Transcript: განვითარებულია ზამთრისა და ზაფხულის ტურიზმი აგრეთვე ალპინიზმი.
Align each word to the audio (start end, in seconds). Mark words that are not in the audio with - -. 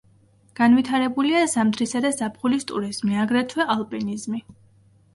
განვითარებულია 0.59 1.43
ზამთრისა 1.53 2.03
და 2.07 2.13
ზაფხულის 2.23 2.69
ტურიზმი 2.75 3.23
აგრეთვე 3.27 3.71
ალპინიზმი. 3.79 4.47